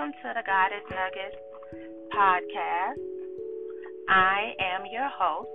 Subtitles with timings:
[0.00, 1.36] Welcome to the Goddess Nuggets
[2.08, 3.04] podcast.
[4.08, 5.50] I am your host,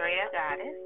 [0.00, 0.80] Drea Goddess,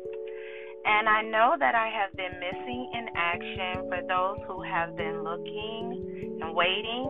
[0.84, 5.22] and I know that I have been missing in action for those who have been
[5.22, 7.06] looking and waiting.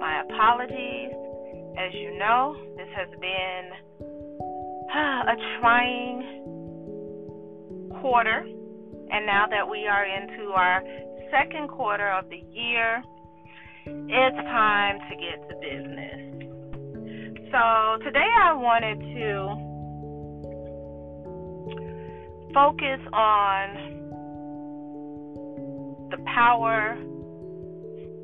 [0.00, 1.16] My apologies.
[1.80, 3.72] As you know, this has been
[4.04, 6.20] a trying
[8.02, 10.82] quarter, and now that we are into our
[11.30, 13.02] second quarter of the year,
[14.08, 16.20] it's time to get to business.
[17.50, 19.70] So, today I wanted to
[22.54, 23.90] focus on
[26.10, 26.96] the power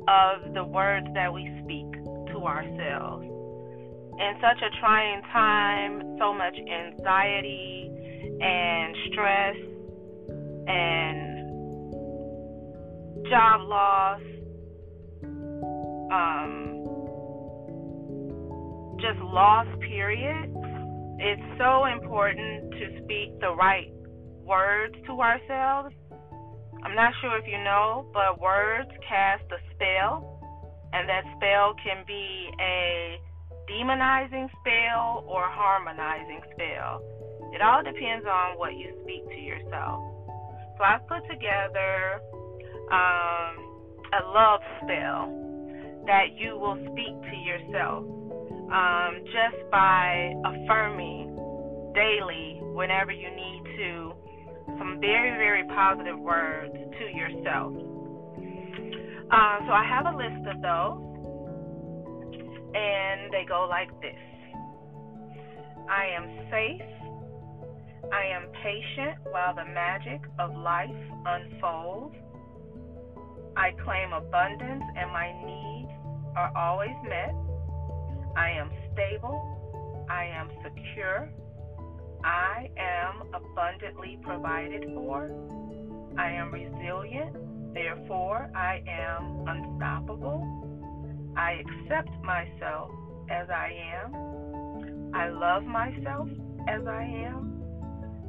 [0.07, 1.91] of the words that we speak
[2.31, 3.25] to ourselves.
[3.25, 7.91] In such a trying time, so much anxiety
[8.41, 9.55] and stress
[10.67, 11.37] and
[13.29, 14.21] job loss,
[16.11, 16.83] um,
[18.99, 20.53] just loss, period,
[21.19, 23.91] it's so important to speak the right
[24.43, 25.93] words to ourselves.
[26.83, 30.39] I'm not sure if you know, but words cast a spell,
[30.93, 33.19] and that spell can be a
[33.69, 37.01] demonizing spell or harmonizing spell.
[37.53, 39.99] It all depends on what you speak to yourself.
[40.77, 42.21] So I've put together
[42.91, 43.53] um,
[44.13, 45.46] a love spell
[46.07, 48.03] that you will speak to yourself
[48.71, 51.35] um, just by affirming
[51.93, 54.13] daily whenever you need to
[54.79, 57.73] some very, very positive words to yourself.
[59.29, 61.03] Um, so I have a list of those,
[62.75, 64.15] and they go like this
[65.89, 66.81] I am safe.
[68.11, 70.89] I am patient while the magic of life
[71.25, 72.15] unfolds.
[73.55, 75.96] I claim abundance and my needs
[76.37, 77.33] are always met.
[78.37, 80.05] I am stable.
[80.07, 81.29] I am secure.
[82.23, 85.31] I am abundantly provided for.
[86.17, 87.73] I am resilient.
[87.73, 90.45] Therefore, I am unstoppable.
[91.35, 92.91] I accept myself
[93.31, 93.69] as I
[94.03, 95.11] am.
[95.15, 96.29] I love myself
[96.67, 97.63] as I am.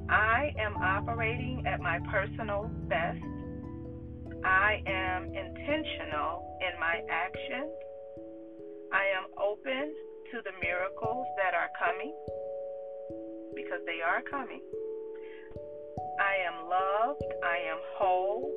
[0.08, 3.22] I am operating at my personal best.
[4.44, 7.72] I am intentional in my actions.
[8.92, 9.92] I am open
[10.32, 12.14] to the miracles that are coming
[13.54, 14.62] because they are coming.
[16.20, 17.30] I am loved.
[17.44, 18.52] I am whole.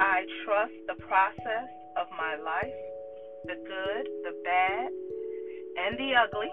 [0.00, 2.78] I trust the process of my life,
[3.44, 4.90] the good, the bad,
[5.86, 6.50] and the ugly.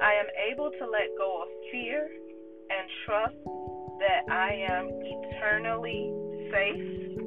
[0.00, 2.08] I am able to let go of fear
[2.70, 3.36] and trust
[3.98, 6.12] that I am eternally
[6.52, 7.17] safe.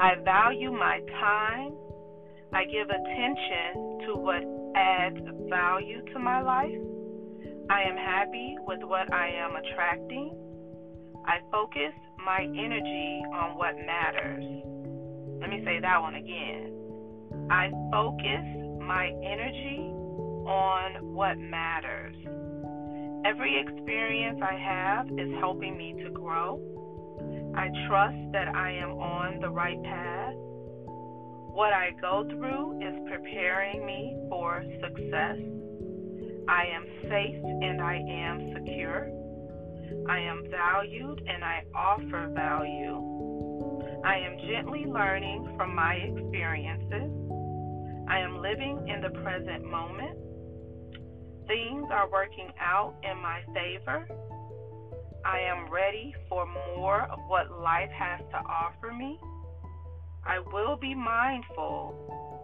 [0.00, 1.74] I value my time.
[2.52, 4.42] I give attention to what
[4.76, 5.18] adds
[5.50, 6.78] value to my life.
[7.68, 10.34] I am happy with what I am attracting.
[11.26, 11.92] I focus
[12.24, 14.44] my energy on what matters.
[15.40, 16.72] Let me say that one again.
[17.50, 18.44] I focus
[18.80, 19.92] my energy
[20.46, 22.16] on what matters.
[23.26, 26.77] Every experience I have is helping me to grow.
[27.58, 30.34] I trust that I am on the right path.
[31.50, 35.38] What I go through is preparing me for success.
[36.46, 39.10] I am safe and I am secure.
[40.08, 42.94] I am valued and I offer value.
[44.04, 47.10] I am gently learning from my experiences.
[48.08, 50.16] I am living in the present moment.
[51.48, 54.06] Things are working out in my favor.
[55.24, 56.46] I am ready for
[56.76, 59.18] more of what life has to offer me.
[60.24, 61.94] I will be mindful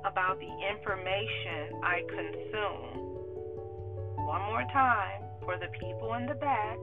[0.05, 3.15] about the information I consume.
[4.27, 6.79] One more time for the people in the back.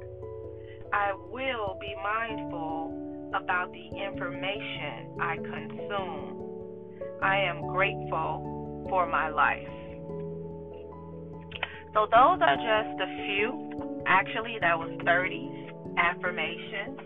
[0.93, 6.37] I will be mindful about the information I consume.
[7.21, 9.67] I am grateful for my life.
[11.93, 14.03] So those are just a few.
[14.07, 15.61] Actually, that was 30
[15.97, 16.99] affirmations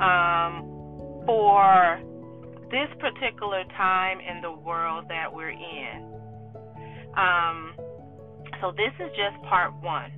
[0.00, 2.00] um, for
[2.70, 6.04] this particular time in the world that we're in.
[7.16, 7.74] Um,
[8.60, 10.12] so this is just part one.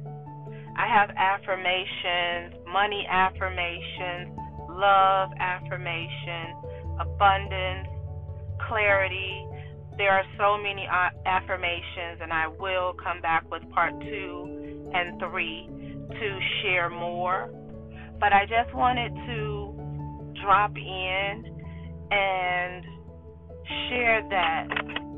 [0.76, 4.36] I have affirmations, money affirmations,
[4.70, 6.56] love affirmations,
[7.00, 7.88] abundance,
[8.68, 9.44] clarity,
[10.00, 15.20] there are so many uh, affirmations, and I will come back with part two and
[15.20, 15.68] three
[16.08, 17.50] to share more.
[18.20, 19.74] But I just wanted to
[20.44, 21.44] drop in
[22.12, 22.84] and
[23.88, 24.68] share that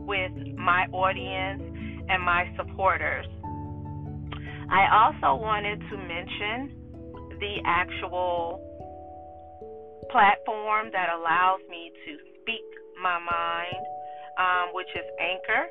[0.07, 1.63] with my audience
[2.09, 3.27] and my supporters.
[4.71, 6.79] I also wanted to mention
[7.41, 8.63] the actual
[10.11, 12.65] platform that allows me to speak
[13.03, 13.83] my mind,
[14.39, 15.67] um, which is Anchor.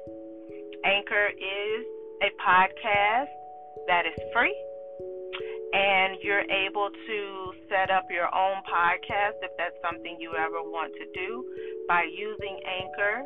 [0.84, 1.86] Anchor is
[2.24, 3.32] a podcast
[3.88, 4.56] that is free
[5.74, 10.92] and you're able to set up your own podcast if that's something you ever want
[10.94, 11.46] to do
[11.88, 13.26] by using Anchor.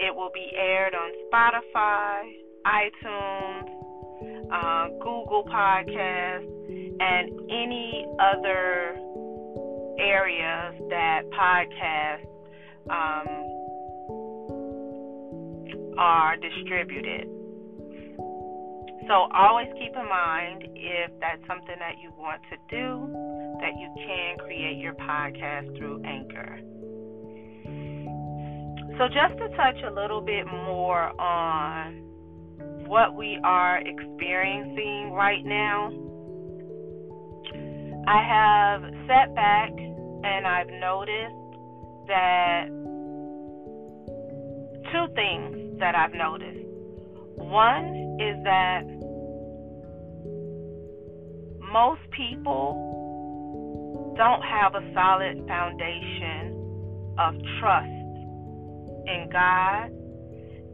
[0.00, 2.22] It will be aired on Spotify,
[2.66, 3.68] iTunes,
[4.52, 6.48] uh, Google Podcasts,
[7.00, 8.96] and any other
[10.00, 12.26] areas that podcasts
[12.90, 13.28] um,
[15.98, 17.37] are distributed.
[19.08, 23.08] So always keep in mind if that's something that you want to do,
[23.60, 26.60] that you can create your podcast through Anchor.
[28.98, 32.02] So, just to touch a little bit more on
[32.86, 35.90] what we are experiencing right now,
[38.06, 41.56] I have sat back and I've noticed
[42.08, 42.66] that
[44.92, 46.66] two things that I've noticed.
[47.36, 48.97] One is that
[51.72, 56.54] most people don't have a solid foundation
[57.18, 57.86] of trust
[59.06, 59.90] in God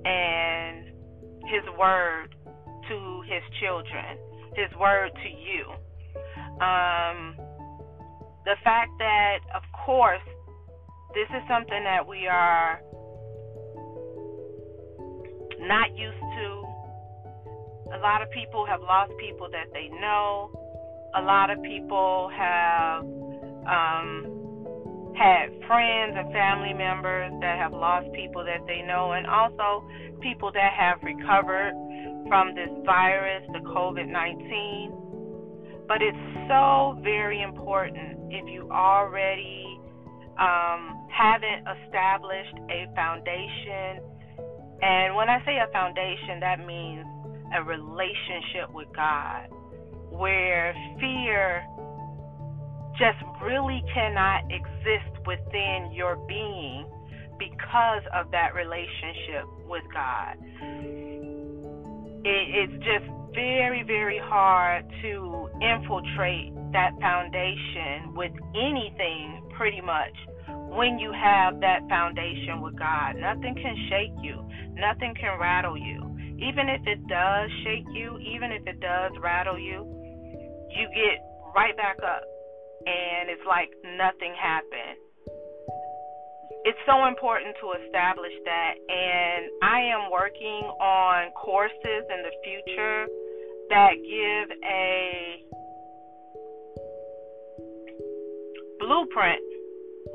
[0.04, 0.86] and
[1.46, 2.34] His Word
[2.88, 4.18] to His children,
[4.56, 5.64] His Word to you.
[6.60, 7.36] Um,
[8.44, 10.24] the fact that, of course,
[11.14, 12.80] this is something that we are
[15.60, 16.64] not used to.
[17.94, 20.63] A lot of people have lost people that they know
[21.14, 23.02] a lot of people have
[23.70, 29.86] um, had friends and family members that have lost people that they know, and also
[30.20, 31.72] people that have recovered
[32.26, 35.86] from this virus, the COVID 19.
[35.86, 36.18] But it's
[36.48, 39.78] so very important if you already
[40.40, 44.02] um, haven't established a foundation.
[44.82, 47.06] And when I say a foundation, that means
[47.54, 49.46] a relationship with God
[50.16, 51.64] where fear
[52.98, 56.86] just really cannot exist within your being
[57.38, 60.36] because of that relationship with God.
[62.24, 70.14] It, it's just very, very hard to infiltrate that foundation with anything pretty much
[70.70, 73.16] when you have that foundation with God.
[73.16, 74.38] Nothing can shake you,
[74.74, 76.10] nothing can rattle you.
[76.38, 79.86] Even if it does shake you, even if it does rattle you,
[80.74, 81.22] you get
[81.54, 82.24] right back up
[82.86, 84.98] and it's like nothing happened.
[86.64, 93.06] It's so important to establish that, and I am working on courses in the future
[93.68, 95.44] that give a
[98.80, 99.44] blueprint,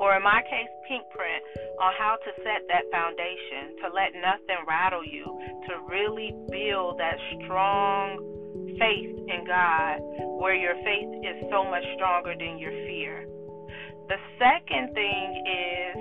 [0.00, 1.42] or in my case, pink print,
[1.80, 5.26] on how to set that foundation, to let nothing rattle you,
[5.70, 8.39] to really build that strong
[8.80, 10.00] faith in God,
[10.40, 13.26] where your faith is so much stronger than your fear.
[14.08, 15.96] The second thing is,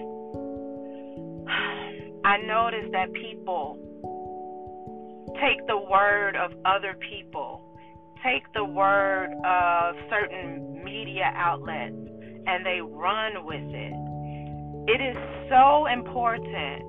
[2.25, 3.77] I notice that people
[5.35, 7.61] take the word of other people,
[8.23, 11.95] take the word of certain media outlets,
[12.47, 13.93] and they run with it.
[14.87, 15.17] It is
[15.49, 16.83] so important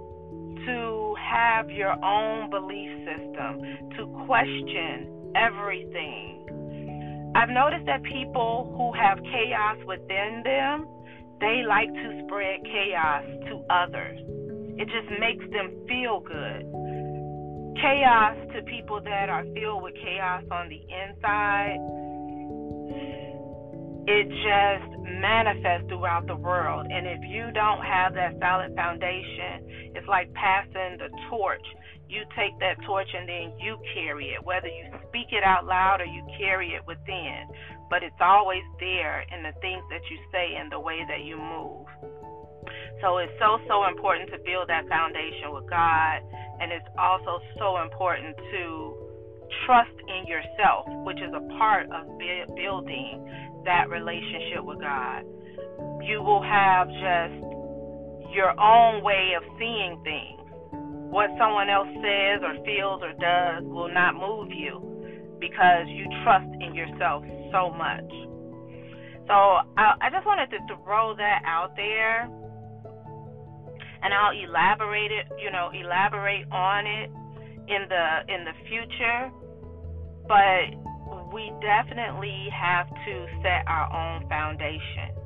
[0.65, 3.61] to have your own belief system,
[3.97, 7.33] to question everything.
[7.35, 10.89] I've noticed that people who have chaos within them,
[11.41, 14.19] they like to spread chaos to others.
[14.79, 16.67] It just makes them feel good.
[17.81, 21.79] Chaos to people that are filled with chaos on the inside,
[24.07, 26.87] it just manifests throughout the world.
[26.91, 31.65] And if you don't have that solid foundation, it's like passing the torch
[32.11, 36.03] you take that torch and then you carry it, whether you speak it out loud
[36.03, 37.47] or you carry it within.
[37.89, 41.39] But it's always there in the things that you say and the way that you
[41.39, 41.87] move.
[43.01, 46.19] So it's so, so important to build that foundation with God.
[46.59, 48.63] And it's also so important to
[49.65, 55.23] trust in yourself, which is a part of building that relationship with God.
[56.03, 57.39] You will have just
[58.35, 60.41] your own way of seeing things
[61.11, 64.79] what someone else says or feels or does will not move you
[65.41, 68.07] because you trust in yourself so much.
[69.27, 69.35] So
[69.75, 72.31] I, I just wanted to throw that out there
[74.03, 77.11] and I'll elaborate it, you know, elaborate on it
[77.69, 79.31] in the in the future.
[80.27, 80.79] But
[81.35, 85.20] we definitely have to set our own foundation.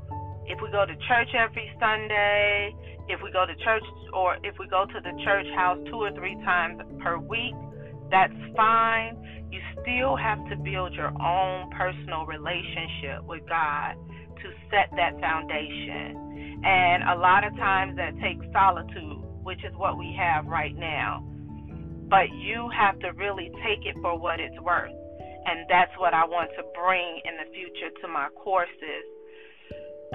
[0.47, 2.75] If we go to church every Sunday,
[3.09, 6.13] if we go to church or if we go to the church house two or
[6.13, 7.55] three times per week,
[8.11, 9.17] that's fine.
[9.51, 13.97] You still have to build your own personal relationship with God
[14.43, 16.61] to set that foundation.
[16.65, 21.25] And a lot of times that takes solitude, which is what we have right now.
[22.09, 24.93] But you have to really take it for what it's worth.
[25.47, 29.05] And that's what I want to bring in the future to my courses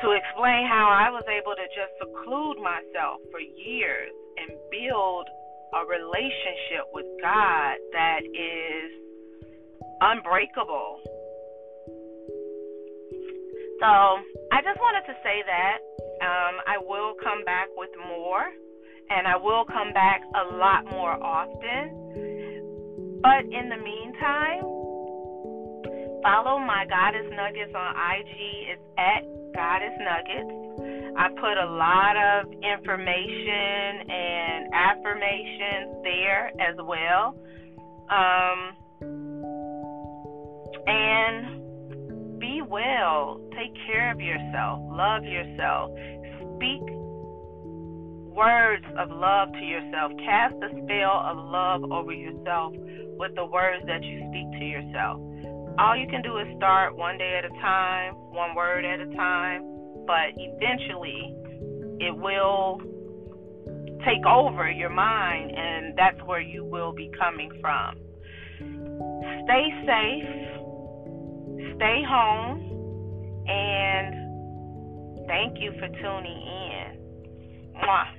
[0.01, 5.27] to explain how I was able to just seclude myself for years and build
[5.75, 8.89] a relationship with God that is
[10.01, 10.99] unbreakable.
[13.79, 13.91] So
[14.51, 15.79] I just wanted to say that
[16.23, 18.43] um, I will come back with more,
[19.09, 23.19] and I will come back a lot more often.
[23.21, 24.63] But in the meantime,
[26.23, 28.75] follow my Goddess Nuggets on IG.
[28.75, 30.55] It's at Goddess Nuggets.
[31.19, 37.35] I put a lot of information and affirmations there as well.
[38.07, 38.59] Um,
[40.87, 43.41] and be well.
[43.51, 44.79] Take care of yourself.
[44.95, 45.91] Love yourself.
[46.55, 46.79] Speak
[48.31, 50.13] words of love to yourself.
[50.23, 52.71] Cast the spell of love over yourself
[53.19, 55.19] with the words that you speak to yourself
[55.79, 59.07] all you can do is start one day at a time, one word at a
[59.15, 59.63] time,
[60.05, 61.33] but eventually
[62.01, 62.81] it will
[64.05, 67.95] take over your mind, and that's where you will be coming from.
[69.45, 70.29] Stay safe,
[71.75, 72.59] stay home,
[73.47, 76.97] and thank you for tuning in.
[77.75, 78.18] Mwah.